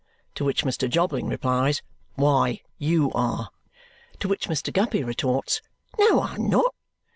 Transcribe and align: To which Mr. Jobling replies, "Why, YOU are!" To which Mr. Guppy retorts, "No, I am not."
To 0.33 0.43
which 0.43 0.63
Mr. 0.65 0.89
Jobling 0.89 1.27
replies, 1.27 1.83
"Why, 2.15 2.61
YOU 2.79 3.11
are!" 3.11 3.51
To 4.17 4.27
which 4.27 4.47
Mr. 4.49 4.73
Guppy 4.73 5.03
retorts, 5.03 5.61
"No, 5.99 6.21
I 6.21 6.33
am 6.33 6.49
not." 6.49 6.73